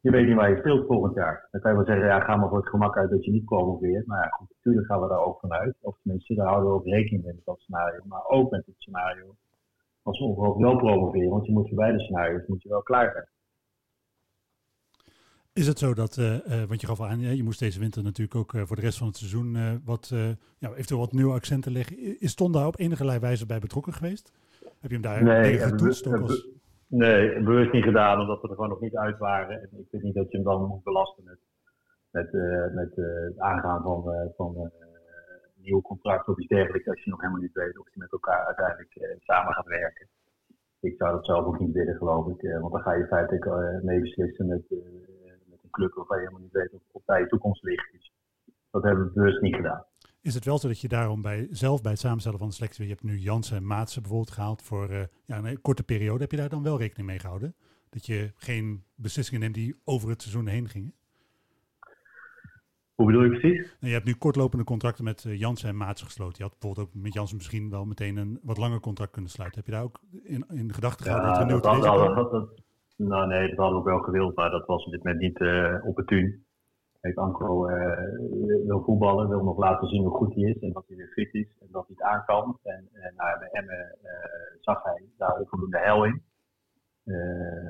je 0.00 0.10
weet 0.10 0.26
niet 0.26 0.36
waar 0.36 0.50
je 0.50 0.56
speelt 0.56 0.86
volgend 0.86 1.14
jaar. 1.14 1.48
Dan 1.50 1.60
kan 1.60 1.70
je 1.70 1.76
wel 1.76 1.86
zeggen, 1.86 2.06
ja, 2.06 2.20
ga 2.20 2.36
maar 2.36 2.48
voor 2.48 2.58
het 2.58 2.68
gemak 2.68 2.96
uit 2.96 3.10
dat 3.10 3.24
je 3.24 3.30
niet 3.30 3.44
promoveert. 3.44 4.06
Maar 4.06 4.22
ja, 4.22 4.28
goed, 4.28 4.48
natuurlijk 4.56 4.86
gaan 4.86 5.00
we 5.00 5.08
daar 5.08 5.24
ook 5.24 5.40
vanuit. 5.40 5.76
Of 5.80 5.98
tenminste, 6.02 6.34
daar 6.34 6.46
houden 6.46 6.68
we 6.68 6.74
ook 6.74 6.86
rekening 6.86 7.24
mee 7.24 7.34
met 7.34 7.44
dat 7.44 7.60
scenario. 7.60 8.00
Maar 8.04 8.26
ook 8.26 8.50
met 8.50 8.66
het 8.66 8.74
scenario 8.78 9.34
als 10.02 10.18
we 10.18 10.24
ongeveer 10.24 10.62
wel 10.62 10.76
promoveren, 10.76 11.30
want 11.30 11.46
je 11.46 11.52
moet 11.52 11.68
voor 11.68 11.76
beide 11.76 12.00
scenario's 12.00 12.46
moet 12.46 12.62
je 12.62 12.68
wel 12.68 12.82
klaar 12.82 13.12
zijn. 13.12 13.26
Is 15.54 15.66
het 15.66 15.78
zo 15.78 15.94
dat, 15.94 16.16
uh, 16.16 16.46
uh, 16.46 16.64
want 16.68 16.80
je 16.80 16.86
gaf 16.86 17.00
al 17.00 17.06
aan, 17.06 17.20
je 17.20 17.42
moest 17.42 17.58
deze 17.58 17.80
winter 17.80 18.02
natuurlijk 18.02 18.36
ook 18.36 18.52
uh, 18.52 18.62
voor 18.62 18.76
de 18.76 18.82
rest 18.82 18.98
van 18.98 19.06
het 19.06 19.16
seizoen 19.16 19.80
wat, 19.84 20.12
ja, 20.58 20.70
eventueel 20.70 21.00
wat 21.00 21.12
nieuwe 21.12 21.34
accenten 21.34 21.72
leggen. 21.72 22.20
Is 22.20 22.34
Ton 22.34 22.52
daar 22.52 22.66
op 22.66 22.78
enige 22.78 23.20
wijze 23.20 23.46
bij 23.46 23.58
betrokken 23.58 23.92
geweest? 23.92 24.32
Heb 24.80 24.90
je 24.90 24.98
hem 24.98 25.02
daar 25.02 25.22
nee, 25.22 25.58
getoetst? 25.58 26.06
Als... 26.06 26.48
Nee, 26.86 27.42
bewust 27.42 27.72
niet 27.72 27.84
gedaan, 27.84 28.20
omdat 28.20 28.42
we 28.42 28.48
er 28.48 28.54
gewoon 28.54 28.68
nog 28.68 28.80
niet 28.80 28.96
uit 28.96 29.18
waren. 29.18 29.60
En 29.60 29.68
ik 29.78 29.86
vind 29.90 30.02
niet 30.02 30.14
dat 30.14 30.30
je 30.30 30.36
hem 30.36 30.46
dan 30.46 30.66
moet 30.66 30.82
belasten 30.82 31.24
met, 31.24 31.38
met, 32.10 32.32
met 32.74 32.96
het 32.96 33.38
aangaan 33.38 33.82
van, 33.82 34.04
van 34.36 34.70
nieuwe 35.54 35.82
contracten 35.82 36.32
of 36.32 36.38
iets 36.38 36.48
dergelijks, 36.48 36.88
als 36.88 37.04
je 37.04 37.10
nog 37.10 37.20
helemaal 37.20 37.42
niet 37.42 37.52
weet 37.52 37.78
of 37.78 37.86
je 37.92 37.98
met 37.98 38.12
elkaar 38.12 38.46
uiteindelijk 38.46 39.18
samen 39.20 39.52
gaat 39.52 39.66
werken. 39.66 40.08
Ik 40.80 40.94
zou 40.96 41.12
dat 41.12 41.24
zelf 41.24 41.44
ook 41.46 41.58
niet 41.58 41.72
willen, 41.72 41.96
geloof 41.96 42.28
ik. 42.28 42.58
want 42.60 42.72
dan 42.72 42.82
ga 42.82 42.92
je 42.94 43.06
feitelijk 43.06 43.82
mee 43.82 44.00
beslissen 44.00 44.46
met 44.46 44.62
club 45.72 45.94
waarvan 45.94 46.16
je 46.16 46.22
helemaal 46.22 46.42
niet 46.42 46.52
weet 46.52 46.72
of, 46.72 46.82
of 46.90 47.02
daar 47.04 47.20
je 47.20 47.26
toekomst 47.26 47.62
ligt. 47.62 47.92
Dus 47.92 48.12
dat 48.70 48.82
hebben 48.82 49.04
we 49.04 49.12
bewust 49.12 49.40
niet 49.40 49.54
gedaan. 49.54 49.84
Is 50.20 50.34
het 50.34 50.44
wel 50.44 50.58
zo 50.58 50.68
dat 50.68 50.80
je 50.80 50.88
daarom 50.88 51.22
bij, 51.22 51.46
zelf 51.50 51.82
bij 51.82 51.90
het 51.90 52.00
samenstellen 52.00 52.38
van 52.38 52.48
de 52.48 52.54
selectie, 52.54 52.84
je 52.84 52.90
hebt 52.90 53.02
nu 53.02 53.18
Jansen 53.18 53.56
en 53.56 53.66
Maatsen 53.66 54.02
bijvoorbeeld 54.02 54.34
gehaald 54.34 54.62
voor 54.62 54.90
uh, 54.90 55.02
ja, 55.24 55.38
een 55.38 55.60
korte 55.60 55.82
periode, 55.82 56.20
heb 56.20 56.30
je 56.30 56.36
daar 56.36 56.48
dan 56.48 56.62
wel 56.62 56.78
rekening 56.78 57.08
mee 57.08 57.18
gehouden? 57.18 57.54
Dat 57.90 58.06
je 58.06 58.32
geen 58.36 58.84
beslissingen 58.94 59.40
neemt 59.40 59.54
die 59.54 59.80
over 59.84 60.08
het 60.08 60.22
seizoen 60.22 60.46
heen 60.46 60.68
gingen? 60.68 60.94
Hoe 62.94 63.06
bedoel 63.06 63.22
je 63.22 63.38
precies? 63.38 63.58
Nou, 63.58 63.76
je 63.80 63.92
hebt 63.92 64.04
nu 64.04 64.14
kortlopende 64.14 64.64
contracten 64.64 65.04
met 65.04 65.24
uh, 65.24 65.38
Jansen 65.38 65.68
en 65.68 65.76
Maatsen 65.76 66.06
gesloten. 66.06 66.34
Je 66.36 66.42
had 66.42 66.58
bijvoorbeeld 66.58 66.86
ook 66.86 67.02
met 67.02 67.12
Jansen 67.12 67.36
misschien 67.36 67.70
wel 67.70 67.84
meteen 67.84 68.16
een 68.16 68.38
wat 68.42 68.56
langer 68.56 68.80
contract 68.80 69.12
kunnen 69.12 69.30
sluiten. 69.30 69.58
Heb 69.58 69.68
je 69.68 69.74
daar 69.74 69.82
ook 69.82 70.00
in, 70.22 70.44
in 70.48 70.72
gedachten 70.72 71.06
ja, 71.06 71.44
dat, 71.44 72.14
dat, 72.14 72.62
Nou 72.96 73.26
nee, 73.26 73.48
dat 73.48 73.56
hadden 73.56 73.74
we 73.74 73.78
ook 73.78 73.94
wel 73.94 74.02
gewild, 74.02 74.36
maar 74.36 74.50
dat 74.50 74.66
was 74.66 74.84
op 74.84 74.92
dit 74.92 75.02
moment 75.02 75.22
niet 75.22 75.40
uh, 75.40 75.86
opportun. 75.86 76.44
Kijk, 77.00 77.16
Anko 77.16 77.68
uh, 77.68 78.66
wil 78.66 78.82
voetballen, 78.82 79.28
wil 79.28 79.42
nog 79.42 79.58
laten 79.58 79.88
zien 79.88 80.02
hoe 80.02 80.16
goed 80.16 80.34
hij 80.34 80.42
is 80.42 80.58
en 80.58 80.72
dat 80.72 80.84
hij 80.86 80.96
weer 80.96 81.12
fit 81.12 81.34
is 81.34 81.56
en 81.60 81.68
dat 81.70 81.86
hij 81.86 81.96
het 81.98 82.06
aan 82.06 82.24
kan. 82.24 82.58
En, 82.62 82.88
en 82.92 83.14
nou, 83.16 83.38
bij 83.38 83.48
Emmen 83.48 83.98
uh, 84.02 84.10
zag 84.60 84.82
hij 84.82 85.04
daar 85.16 85.40
ook 85.40 85.48
voldoende 85.48 85.78
hel 85.78 86.04
in. 86.04 86.22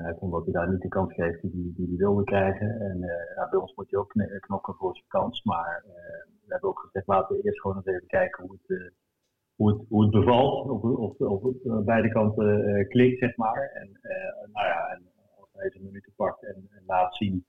hij 0.03 0.15
vond 0.19 0.31
dat 0.31 0.43
hij 0.43 0.53
daar 0.53 0.69
niet 0.69 0.81
de 0.81 0.87
kans 0.87 1.13
kreeg 1.13 1.39
die 1.41 1.73
hij 1.87 1.97
wilde 1.97 2.23
krijgen. 2.23 2.79
En 2.79 2.99
bij 3.49 3.59
ons 3.59 3.75
moet 3.75 3.91
hij 3.91 3.99
ook 3.99 4.13
knokken 4.39 4.75
voor 4.75 4.95
zijn 4.95 5.07
kans, 5.07 5.43
maar 5.43 5.83
we 6.45 6.51
hebben 6.51 6.69
ook 6.69 6.79
gezegd 6.79 7.07
laten 7.07 7.35
we 7.35 7.41
eerst 7.43 7.61
gewoon 7.61 7.75
eens 7.77 7.85
even 7.85 8.07
kijken 8.07 8.43
hoe 8.43 8.57
het, 8.61 8.93
hoe 9.55 9.69
het, 9.69 9.87
hoe 9.89 10.01
het 10.01 10.11
bevalt, 10.11 10.69
of, 10.69 10.83
of, 10.83 11.19
of 11.19 11.43
het 11.43 11.85
beide 11.85 12.09
kanten 12.09 12.87
klikt, 12.87 13.19
zeg 13.19 13.37
maar. 13.37 13.71
En 13.73 13.99
nou 14.51 14.67
ja, 14.67 14.87
en 14.87 15.12
minuten 15.71 16.13
pakt 16.15 16.43
en, 16.43 16.67
en 16.69 16.83
laat 16.85 17.15
zien 17.15 17.45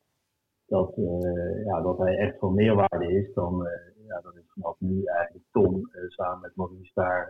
dat, 0.66 0.96
uh, 0.96 1.64
ja, 1.64 1.80
dat 1.80 1.98
hij 1.98 2.16
echt 2.16 2.38
van 2.38 2.54
meerwaarde 2.54 3.12
is, 3.12 3.34
dan, 3.34 3.66
uh, 3.66 4.06
ja, 4.06 4.22
is 4.34 4.52
vanaf 4.54 4.76
nu 4.78 5.04
eigenlijk 5.04 5.46
Tom 5.50 5.74
uh, 5.74 6.08
samen 6.08 6.40
met 6.40 6.56
Maurice 6.56 6.90
daar 6.94 7.28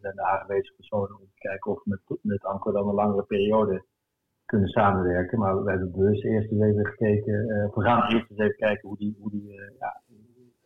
zijn 0.00 0.14
de 0.14 0.22
aangewezen 0.22 0.74
personen 0.74 1.18
om 1.18 1.26
te 1.34 1.38
kijken 1.38 1.70
of 1.70 1.84
we 1.84 1.90
met, 1.90 2.18
met 2.22 2.44
Anko 2.44 2.72
dan 2.72 2.88
een 2.88 2.94
langere 2.94 3.22
periode 3.22 3.84
kunnen 4.44 4.68
samenwerken. 4.68 5.38
Maar 5.38 5.64
we 5.64 5.70
hebben 5.70 5.92
bewust 5.92 6.24
eerst 6.24 6.50
eens 6.50 6.62
even 6.62 6.86
gekeken, 6.86 7.46
we 7.74 7.82
gaan 7.82 8.12
eerst 8.12 8.30
eens 8.30 8.40
even 8.40 8.56
kijken 8.56 8.88
hoe 8.88 8.98
die, 8.98 9.16
hoe 9.20 9.30
die, 9.30 9.52
ja, 9.78 10.00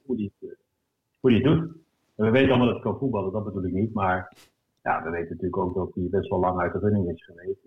hoe 0.04 0.16
die, 0.16 0.33
het, 0.38 0.57
hoe 1.21 1.31
die 1.31 1.42
het 1.42 1.59
doet. 1.59 1.81
We 2.14 2.31
weten 2.31 2.49
allemaal 2.49 2.66
dat 2.66 2.83
hij 2.83 2.85
kan 2.85 2.99
voetballen, 2.99 3.33
dat 3.33 3.45
bedoel 3.45 3.64
ik 3.64 3.73
niet, 3.73 3.95
maar 3.95 4.33
ja, 4.83 5.02
we 5.02 5.11
weten 5.11 5.28
natuurlijk 5.28 5.57
ook 5.57 5.75
dat 5.75 5.95
hij 5.95 6.09
best 6.11 6.28
wel 6.28 6.40
lang 6.40 6.61
uit 6.61 6.73
de 6.73 6.78
running 6.78 7.11
is 7.11 7.25
geweest. 7.25 7.61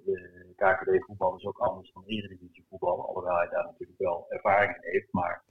KKD-voetbal 0.56 1.36
is 1.36 1.46
ook 1.46 1.58
anders 1.58 1.92
dan 1.94 2.04
Eredivisie-voetbal, 2.06 3.08
alhoewel 3.08 3.38
hij 3.38 3.50
daar 3.50 3.66
natuurlijk 3.66 4.00
wel 4.00 4.26
ervaring 4.30 4.76
in 4.76 4.92
heeft. 4.92 5.12
Maar 5.12 5.44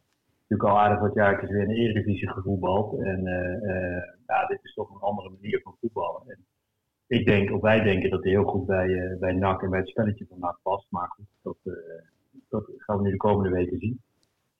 natuurlijk 0.48 0.68
al 0.68 0.78
aardig 0.78 1.00
wat 1.00 1.14
jaartjes 1.14 1.50
weer 1.50 1.62
in 1.62 1.68
de 1.68 1.74
Eredivisie 1.74 2.28
gevoetbald. 2.28 3.00
En 3.00 3.26
uh, 3.26 3.62
uh, 3.62 4.02
ja, 4.26 4.46
dit 4.46 4.58
is 4.62 4.74
toch 4.74 4.90
een 4.90 5.00
andere 5.00 5.30
manier 5.30 5.60
van 5.62 5.76
voetballen. 5.80 6.22
En 6.26 6.46
ik 7.06 7.26
denk, 7.26 7.50
of 7.50 7.60
wij 7.60 7.80
denken 7.80 8.10
dat 8.10 8.22
hij 8.22 8.32
heel 8.32 8.44
goed 8.44 8.66
bij, 8.66 8.86
uh, 8.86 9.18
bij 9.18 9.32
NAC 9.32 9.62
en 9.62 9.70
bij 9.70 9.78
het 9.78 9.88
spelletje 9.88 10.26
van 10.28 10.38
NAC 10.38 10.58
past. 10.62 10.86
Maar 10.90 11.08
goed, 11.08 11.26
dat, 11.42 11.56
dat 12.48 12.70
gaan 12.76 12.96
we 12.96 13.02
nu 13.02 13.10
de 13.10 13.16
komende 13.16 13.50
weken 13.50 13.78
zien. 13.78 14.00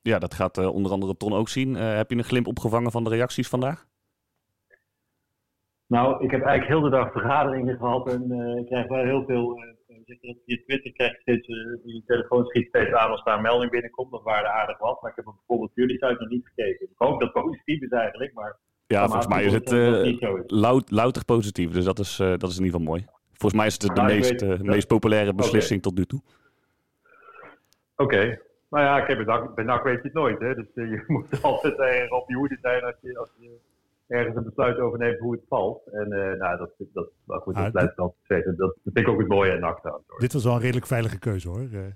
Ja, 0.01 0.19
dat 0.19 0.33
gaat 0.33 0.57
onder 0.57 0.91
andere 0.91 1.17
Ton 1.17 1.33
ook 1.33 1.49
zien. 1.49 1.75
heb 1.75 2.09
je 2.09 2.17
een 2.17 2.23
glimp 2.23 2.47
opgevangen 2.47 2.91
van 2.91 3.03
de 3.03 3.09
reacties 3.09 3.49
vandaag? 3.49 3.87
Nou, 5.87 6.23
ik 6.23 6.31
heb 6.31 6.41
eigenlijk 6.41 6.67
heel 6.67 6.89
de 6.89 6.97
dag 6.97 7.11
vergaderingen 7.11 7.77
gehad 7.77 8.13
en 8.13 8.31
ik 8.57 8.65
krijg 8.65 8.87
wel 8.87 9.03
heel 9.03 9.23
veel 9.25 9.74
je 10.45 10.63
Twitter 10.65 10.91
krijgt 10.91 11.21
steeds, 11.21 11.47
uh, 11.47 11.83
die 11.83 12.03
telefoon 12.05 12.45
schiet 12.45 12.67
steeds 12.67 12.91
aan 12.91 13.11
als 13.11 13.23
daar 13.23 13.35
een 13.35 13.41
melding 13.41 13.71
binnenkomt. 13.71 14.11
Dat 14.11 14.23
waarde 14.23 14.47
aardig 14.47 14.77
wat. 14.77 15.01
Maar 15.01 15.09
ik 15.09 15.15
heb 15.15 15.25
bijvoorbeeld 15.25 15.71
jullie 15.73 15.97
site 15.97 16.15
nog 16.19 16.29
niet 16.29 16.47
gekeken. 16.47 16.85
Ik 16.85 16.97
hoop 16.97 17.19
dat 17.19 17.33
het 17.33 17.43
positief 17.43 17.81
is 17.81 17.89
eigenlijk. 17.89 18.33
Maar 18.33 18.57
ja, 18.87 19.05
volgens 19.05 19.27
mij 19.27 19.43
is 19.43 19.53
het 19.53 19.71
uh, 19.71 20.79
louter 20.85 21.25
positief. 21.25 21.71
Dus 21.71 21.85
dat 21.85 21.99
is, 21.99 22.19
uh, 22.19 22.27
dat 22.27 22.49
is 22.49 22.57
in 22.57 22.63
ieder 22.63 22.79
geval 22.79 22.93
mooi. 22.93 23.05
Volgens 23.31 23.53
mij 23.53 23.65
is 23.65 23.73
het 23.73 23.81
de 23.81 24.01
nou, 24.01 24.07
meest, 24.07 24.41
weet, 24.41 24.63
meest 24.63 24.87
populaire 24.87 25.33
beslissing 25.33 25.81
tot 25.81 25.97
nu 25.97 26.05
toe. 26.05 26.21
Oké. 27.95 28.03
Okay. 28.03 28.39
Nou 28.69 28.83
ja, 28.83 29.01
ik 29.01 29.07
heb 29.07 29.25
bij 29.55 29.63
NAC 29.63 29.83
weet 29.83 29.97
je 29.97 30.01
het 30.03 30.13
nooit. 30.13 30.39
Hè? 30.39 30.55
Dus 30.55 30.65
je 30.73 31.03
moet 31.13 31.41
altijd 31.41 32.11
op 32.11 32.29
je 32.29 32.35
hoede 32.35 32.57
zijn 32.61 32.83
als 32.83 32.95
je, 33.01 33.17
als 33.17 33.29
je 33.37 33.57
ergens 34.07 34.35
een 34.35 34.43
besluit 34.43 34.77
over 34.77 34.99
neemt 34.99 35.19
hoe 35.19 35.33
het 35.33 35.45
valt. 35.47 35.87
En 35.87 36.11
uh, 36.11 36.33
nou, 36.33 36.57
dat, 36.57 36.71
dat, 36.77 37.09
dat, 37.25 37.41
goed, 37.41 37.55
dat 37.55 37.71
blijft 37.71 37.97
altijd 37.97 38.19
steeds. 38.23 38.57
Dat, 38.57 38.77
vind 38.83 38.97
ik 38.97 39.07
ook 39.07 39.19
het 39.19 39.27
mooie 39.27 39.51
en 39.51 39.59
NAC 39.59 40.01
Dit 40.17 40.33
was 40.33 40.43
wel 40.43 40.53
een 40.53 40.61
redelijk 40.61 40.87
veilige 40.87 41.19
keuze 41.19 41.49
hoor. 41.49 41.67
Eh. 41.73 41.91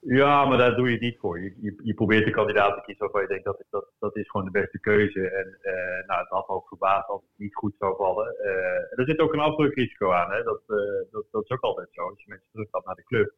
Ja, 0.00 0.44
maar 0.44 0.58
daar 0.58 0.76
doe 0.76 0.86
je 0.86 0.92
het 0.92 1.00
niet 1.00 1.18
voor. 1.18 1.40
Je, 1.40 1.54
je, 1.60 1.80
je, 1.82 1.94
probeert 1.94 2.24
de 2.24 2.30
kandidaat 2.30 2.74
te 2.74 2.82
kiezen 2.84 3.02
waarvan 3.02 3.22
je 3.22 3.28
denkt 3.28 3.44
dat, 3.44 3.64
dat, 3.70 3.92
dat 3.98 4.16
is 4.16 4.30
gewoon 4.30 4.46
de 4.46 4.60
beste 4.60 4.80
keuze. 4.80 5.30
En 5.30 5.58
uh, 5.62 6.06
nou, 6.06 6.20
het 6.20 6.28
had 6.28 6.48
ook 6.48 6.68
verbaasd 6.68 7.08
als 7.08 7.20
het 7.20 7.38
niet 7.38 7.54
goed 7.54 7.74
zou 7.78 7.96
vallen. 7.96 8.34
Uh, 8.42 8.98
er 8.98 9.04
zit 9.04 9.18
ook 9.18 9.32
een 9.32 9.40
afdrukrisico 9.40 10.10
aan. 10.10 10.30
Hè? 10.30 10.42
Dat, 10.42 10.62
uh, 10.66 10.76
dat, 11.10 11.24
dat 11.30 11.44
is 11.44 11.50
ook 11.50 11.60
altijd 11.60 11.88
zo. 11.90 12.02
Als 12.02 12.22
je 12.22 12.28
mensen 12.28 12.48
terug 12.52 12.68
gaat 12.70 12.84
naar 12.84 12.94
de 12.94 13.04
club. 13.04 13.34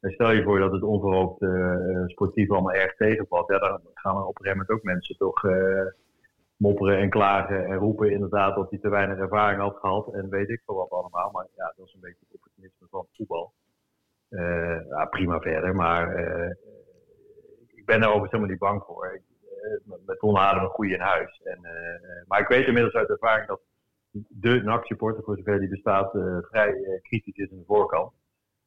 En 0.00 0.12
stel 0.12 0.30
je 0.30 0.42
voor 0.42 0.58
dat 0.58 0.72
het 0.72 0.82
onverhoopt 0.82 1.44
sportief 2.06 2.50
allemaal 2.50 2.74
erg 2.74 2.96
tegenvalt. 2.96 3.48
Ja, 3.48 3.58
dan 3.58 3.80
gaan 3.94 4.16
er 4.16 4.24
op 4.24 4.38
een 4.38 4.44
gegeven 4.44 4.58
moment 4.58 4.70
ook 4.70 4.82
mensen 4.82 5.16
toch 5.16 5.42
mopperen 6.58 6.98
en 6.98 7.10
klagen 7.10 7.64
en 7.64 7.76
roepen 7.76 8.10
inderdaad 8.10 8.54
dat 8.54 8.70
hij 8.70 8.78
te 8.78 8.88
weinig 8.88 9.18
ervaring 9.18 9.60
had 9.60 9.76
gehad 9.76 10.14
en 10.14 10.28
weet 10.28 10.48
ik 10.48 10.62
veel 10.64 10.74
wat 10.74 10.90
allemaal. 10.90 11.30
Maar 11.30 11.46
ja, 11.56 11.72
dat 11.76 11.86
is 11.86 11.94
een 11.94 12.00
beetje 12.00 12.24
het 12.26 12.34
opportunisme 12.34 12.86
van 12.90 13.06
voetbal. 13.12 13.52
Uh, 14.30 14.88
ja, 14.88 15.04
prima 15.04 15.40
verder, 15.40 15.74
maar 15.74 16.18
uh, 16.18 16.50
ik 17.66 17.84
ben 17.84 18.00
daar 18.00 18.08
overigens 18.08 18.30
helemaal 18.30 18.50
niet 18.50 18.58
bang 18.58 18.82
voor. 18.82 19.14
Ik, 19.14 19.22
uh, 19.86 19.96
met 20.06 20.18
Ton 20.18 20.36
hadden 20.36 20.60
we 20.62 20.68
een 20.68 20.74
goede 20.74 20.94
in 20.94 21.00
huis. 21.00 21.40
En, 21.44 21.60
maar 22.26 22.40
ik 22.40 22.48
weet 22.48 22.66
inmiddels 22.66 22.94
uit 22.94 23.08
ervaring 23.08 23.46
dat 23.46 23.60
de 24.28 24.62
NAC-supporter, 24.62 25.22
voor 25.22 25.36
zover 25.36 25.58
die 25.58 25.68
bestaat, 25.68 26.10
vrij 26.50 27.00
kritisch 27.02 27.36
is 27.36 27.50
in 27.50 27.58
de 27.58 27.64
voorkant. 27.66 28.12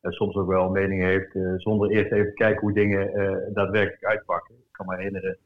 En 0.02 0.12
soms 0.12 0.36
ook 0.36 0.48
wel 0.48 0.66
een 0.66 0.72
mening 0.72 1.02
heeft, 1.02 1.62
zonder 1.62 1.90
eerst 1.90 2.12
even 2.12 2.28
te 2.28 2.34
kijken 2.34 2.62
hoe 2.62 2.74
dingen 2.74 3.54
daadwerkelijk 3.54 4.06
uitpakken. 4.06 4.56
Ik 4.56 4.72
kan 4.72 4.86
me 4.86 4.96
herinneren 4.96 5.38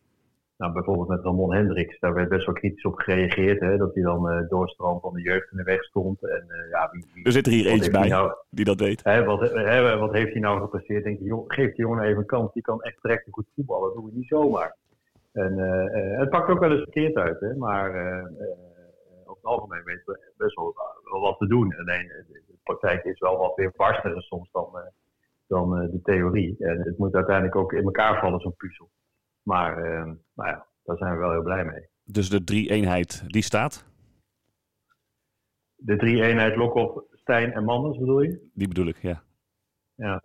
nou, 0.57 0.73
bijvoorbeeld 0.73 1.07
met 1.07 1.23
Ramon 1.23 1.53
Hendricks, 1.53 1.99
daar 1.99 2.13
werd 2.13 2.29
best 2.29 2.45
wel 2.45 2.55
kritisch 2.55 2.85
op 2.85 2.95
gereageerd. 2.95 3.59
Hè, 3.59 3.77
dat 3.77 3.93
hij 3.93 4.03
dan 4.03 4.31
uh, 4.31 4.49
doorstroom 4.49 4.99
van 4.99 5.13
de 5.13 5.21
jeugd 5.21 5.51
in 5.51 5.57
de 5.57 5.63
weg 5.63 5.83
stond. 5.83 6.23
En, 6.27 6.45
uh, 6.47 6.69
ja, 6.69 6.89
wie, 6.91 7.05
wie, 7.13 7.25
er 7.25 7.31
zit 7.31 7.45
er 7.45 7.51
hier 7.51 7.65
eentje 7.65 7.91
bij 7.91 8.07
nou, 8.07 8.33
die 8.49 8.65
dat 8.65 8.79
weet. 8.79 9.03
Hè, 9.03 9.23
wat, 9.23 9.39
hè, 9.51 9.97
wat 9.97 10.13
heeft 10.13 10.31
hij 10.31 10.41
nou 10.41 10.61
gepresteerd? 10.61 11.03
Denk 11.03 11.19
je, 11.19 11.43
geef 11.47 11.67
die 11.67 11.85
jongen 11.85 12.03
even 12.03 12.17
een 12.17 12.25
kans. 12.25 12.53
Die 12.53 12.61
kan 12.61 12.81
echt 12.81 13.01
direct 13.01 13.27
goed 13.31 13.45
voetballen. 13.55 13.93
Dat 13.93 13.95
doe 13.95 14.09
je 14.11 14.17
niet 14.17 14.27
zomaar. 14.27 14.75
En 15.31 15.57
uh, 15.57 16.19
het 16.19 16.29
pakt 16.29 16.49
ook 16.49 16.59
wel 16.59 16.71
eens 16.71 16.83
verkeerd 16.83 17.15
uit. 17.15 17.39
Hè, 17.39 17.55
maar 17.55 17.89
over 19.25 19.41
het 19.41 19.43
algemeen 19.43 19.83
weten 19.83 20.03
we 20.05 20.33
best 20.37 20.55
wel, 20.55 20.75
wel 21.11 21.21
wat 21.21 21.37
te 21.37 21.47
doen. 21.47 21.75
Alleen 21.77 22.07
de 22.27 22.55
praktijk 22.63 23.03
is 23.03 23.19
wel 23.19 23.37
wat 23.37 23.55
weer 23.55 23.73
barster 23.75 24.21
soms 24.21 24.51
dan, 24.51 24.67
dan 25.47 25.69
de 25.91 25.99
theorie. 26.03 26.55
En 26.59 26.79
het 26.79 26.97
moet 26.97 27.15
uiteindelijk 27.15 27.55
ook 27.55 27.73
in 27.73 27.83
elkaar 27.83 28.19
vallen, 28.19 28.39
zo'n 28.39 28.55
puzzel. 28.57 28.89
Maar 29.45 29.77
uh, 29.77 30.03
nou 30.33 30.49
ja, 30.49 30.67
daar 30.83 30.97
zijn 30.97 31.13
we 31.13 31.19
wel 31.19 31.31
heel 31.31 31.43
blij 31.43 31.65
mee. 31.65 31.87
Dus 32.03 32.29
de 32.29 32.43
drie-eenheid, 32.43 33.23
die 33.27 33.41
staat? 33.41 33.85
De 35.75 35.95
drie-eenheid 35.95 36.55
Lokhoff, 36.55 37.05
Stijn 37.11 37.53
en 37.53 37.63
Manders 37.63 37.97
bedoel 37.97 38.21
je? 38.21 38.49
Die 38.53 38.67
bedoel 38.67 38.87
ik, 38.87 38.97
ja. 38.97 39.23
Ja. 39.95 40.23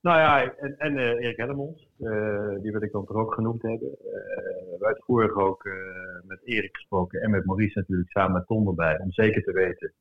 Nou 0.00 0.18
ja, 0.18 0.54
en, 0.56 0.78
en 0.78 0.96
uh, 0.96 1.04
Erik 1.04 1.36
Hellemons, 1.36 1.88
uh, 1.98 2.60
die 2.62 2.72
wil 2.72 2.82
ik 2.82 2.92
dan 2.92 3.04
toch 3.04 3.16
ook 3.16 3.34
genoemd 3.34 3.62
hebben. 3.62 3.88
Uh, 3.88 4.78
we 4.78 4.86
hebben 4.86 5.04
vorig 5.04 5.34
ook 5.34 5.68
met 6.22 6.40
Erik 6.44 6.76
gesproken 6.76 7.20
en 7.20 7.30
met 7.30 7.44
Maurice 7.44 7.78
natuurlijk 7.78 8.10
samen 8.10 8.32
met 8.32 8.46
Ton 8.46 8.66
erbij. 8.66 8.98
Om 8.98 9.12
zeker 9.12 9.42
te 9.42 9.52
weten 9.52 9.94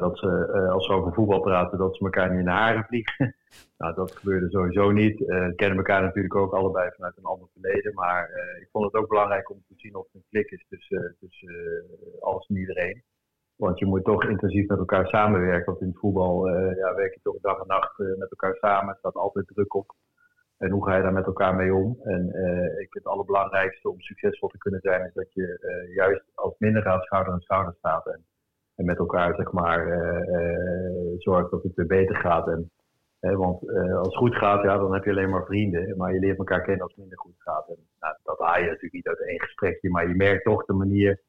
dat 0.00 0.18
ze, 0.18 0.52
uh, 0.54 0.72
als 0.72 0.86
ze 0.86 0.92
over 0.92 1.12
voetbal 1.12 1.40
praten, 1.40 1.78
dat 1.78 1.96
ze 1.96 2.04
elkaar 2.04 2.30
niet 2.30 2.38
in 2.38 2.44
de 2.44 2.50
haren 2.50 2.84
vliegen. 2.84 3.36
nou, 3.78 3.94
dat 3.94 4.16
gebeurde 4.16 4.50
sowieso 4.50 4.90
niet. 4.90 5.20
Uh, 5.20 5.54
kennen 5.56 5.78
elkaar 5.78 6.02
natuurlijk 6.02 6.34
ook 6.34 6.52
allebei 6.52 6.90
vanuit 6.94 7.16
een 7.16 7.24
ander 7.24 7.48
verleden. 7.52 7.94
Maar 7.94 8.30
uh, 8.30 8.62
ik 8.62 8.68
vond 8.72 8.84
het 8.84 8.94
ook 8.94 9.08
belangrijk 9.08 9.50
om 9.50 9.64
te 9.68 9.74
zien 9.76 9.94
of 9.94 10.06
er 10.06 10.14
een 10.14 10.24
klik 10.30 10.50
is 10.50 10.66
tussen, 10.68 11.16
tussen 11.20 11.84
alles 12.20 12.46
en 12.46 12.56
iedereen. 12.56 13.02
Want 13.56 13.78
je 13.78 13.86
moet 13.86 14.04
toch 14.04 14.24
intensief 14.24 14.68
met 14.68 14.78
elkaar 14.78 15.06
samenwerken. 15.06 15.64
Want 15.64 15.80
in 15.80 15.88
het 15.88 15.98
voetbal 15.98 16.48
ja, 16.76 16.94
werk 16.94 17.14
je 17.14 17.20
toch 17.22 17.40
dag 17.40 17.60
en 17.60 17.66
nacht 17.66 17.98
met 17.98 18.30
elkaar 18.30 18.54
samen. 18.54 18.92
Er 18.92 18.98
staat 18.98 19.14
altijd 19.14 19.46
druk 19.46 19.74
op. 19.74 19.94
En 20.58 20.70
hoe 20.70 20.84
ga 20.84 20.96
je 20.96 21.02
daar 21.02 21.12
met 21.12 21.26
elkaar 21.26 21.54
mee 21.54 21.74
om? 21.74 21.98
En 22.02 22.26
ik 22.80 22.94
het 22.94 23.04
allerbelangrijkste 23.04 23.90
om 23.90 24.00
succesvol 24.00 24.48
te 24.48 24.58
kunnen 24.58 24.80
zijn, 24.80 25.06
is 25.06 25.14
dat 25.14 25.32
je 25.32 25.58
juist 25.94 26.24
als 26.34 26.54
minder 26.58 26.82
schouder 26.82 27.32
aan 27.32 27.40
schouder 27.40 27.74
staat. 27.78 28.06
En, 28.06 28.24
en 28.76 28.84
met 28.84 28.98
elkaar 28.98 29.34
zeg 29.34 29.52
maar 29.52 29.86
uh, 29.86 31.14
zorgt 31.18 31.50
dat 31.50 31.62
het 31.62 31.74
weer 31.74 31.86
beter 31.86 32.16
gaat. 32.16 32.48
En, 32.48 32.70
want 33.20 33.68
als 33.70 34.06
het 34.06 34.16
goed 34.16 34.34
gaat, 34.34 34.62
ja, 34.62 34.78
dan 34.78 34.94
heb 34.94 35.04
je 35.04 35.10
alleen 35.10 35.30
maar 35.30 35.44
vrienden. 35.44 35.96
Maar 35.96 36.12
je 36.12 36.20
leert 36.20 36.38
elkaar 36.38 36.62
kennen 36.62 36.82
als 36.82 36.90
het 36.90 37.00
minder 37.00 37.18
goed 37.18 37.34
gaat. 37.38 37.68
En 37.68 37.76
nou, 38.00 38.14
dat 38.22 38.38
haal 38.38 38.58
je 38.58 38.64
natuurlijk 38.64 38.92
niet 38.92 39.08
uit 39.08 39.26
één 39.26 39.40
gesprekje. 39.40 39.90
Maar 39.90 40.08
je 40.08 40.14
merkt 40.14 40.44
toch 40.44 40.64
de 40.64 40.72
manier 40.72 41.20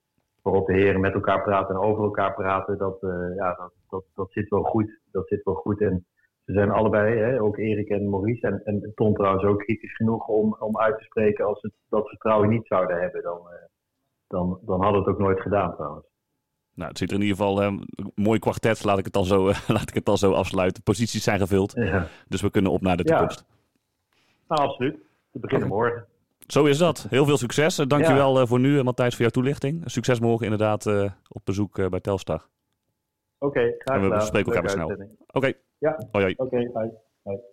waarop 0.42 0.68
de 0.68 0.74
heren 0.74 1.02
met 1.02 1.14
elkaar 1.14 1.44
praten 1.44 1.76
en 1.76 1.82
over 1.82 2.04
elkaar 2.04 2.34
praten. 2.34 2.78
Dat, 2.78 2.98
ja, 3.36 3.54
dat, 3.54 3.74
dat, 3.90 4.04
dat 4.16 4.32
zit 4.32 4.50
wel 4.50 4.64
goed. 4.64 5.00
Dat 5.12 5.28
zit 5.28 5.44
wel 5.44 5.54
goed. 5.56 5.82
En 5.82 6.06
ze 6.46 6.54
zijn 6.54 6.72
allebei, 6.72 7.18
hè, 7.18 7.42
ook 7.42 7.58
Erik 7.58 7.90
en 7.90 8.10
Maurice 8.10 8.48
en, 8.48 8.62
en 8.64 8.92
Ton 8.96 9.14
trouwens 9.14 9.44
ook 9.44 9.60
kritisch 9.60 9.96
genoeg 9.96 10.28
om, 10.28 10.56
om 10.60 10.78
uit 10.78 10.98
te 10.98 11.04
spreken 11.04 11.46
als 11.46 11.60
ze 11.60 11.72
dat 11.90 12.08
vertrouwen 12.10 12.50
niet 12.50 12.68
zouden 12.68 13.02
hebben. 13.02 13.22
Dan, 13.22 13.42
dan, 14.28 14.60
dan 14.66 14.82
hadden 14.82 15.04
we 15.04 15.10
het 15.10 15.16
ook 15.16 15.26
nooit 15.26 15.42
gedaan 15.42 15.76
trouwens. 15.76 16.15
Nou, 16.76 16.90
het 16.90 16.98
ziet 16.98 17.10
er 17.10 17.16
in 17.16 17.22
ieder 17.22 17.38
geval 17.38 17.62
een 17.62 17.88
eh, 17.96 18.06
mooi 18.16 18.40
kwartet, 18.40 18.84
laat 18.84 18.98
ik 18.98 19.04
het 19.06 19.14
dan 19.14 19.26
zo, 19.26 19.46
laat 19.68 19.90
ik 19.90 19.94
het 19.94 20.06
dan 20.06 20.18
zo 20.18 20.32
afsluiten. 20.32 20.84
Posities 20.84 21.24
zijn 21.24 21.40
gevuld, 21.40 21.74
ja. 21.76 22.08
dus 22.28 22.42
we 22.42 22.50
kunnen 22.50 22.72
op 22.72 22.82
naar 22.82 22.98
de 22.98 23.04
toekomst. 23.04 23.46
Nou, 24.48 24.62
absoluut. 24.62 24.98
We 25.32 25.40
beginnen 25.40 25.68
morgen. 25.68 26.06
Zo 26.48 26.66
is 26.66 26.78
dat. 26.78 27.08
Heel 27.10 27.26
veel 27.26 27.38
succes. 27.38 27.78
Eh, 27.78 27.88
dankjewel 27.88 28.36
ja. 28.36 28.42
Eh, 28.42 28.48
voor 28.48 28.60
nu, 28.60 28.84
Matthijs, 28.84 29.14
voor 29.14 29.22
jouw 29.22 29.30
toelichting. 29.30 29.82
Succes 29.86 30.20
morgen 30.20 30.44
inderdaad 30.44 30.86
op 31.28 31.42
bezoek 31.44 31.90
bij 31.90 32.00
Telstar. 32.00 32.48
Oké, 33.38 33.60
okay, 33.60 33.76
graag 33.78 33.98
gedaan. 33.98 34.12
En 34.12 34.20
we 34.20 34.26
spreken 34.26 34.54
elkaar 34.54 34.62
weer 34.62 34.72
snel. 34.72 34.92
Oké. 34.92 35.08
Okay. 35.28 35.58
Ja. 35.78 36.08
Hoi, 36.12 36.24
hoi. 36.24 36.34
Oké, 36.38 36.72
bye. 36.74 37.44